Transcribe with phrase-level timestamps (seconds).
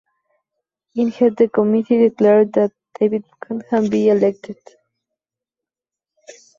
[0.95, 4.57] Instead the committee declared that David Buchanan had been elected.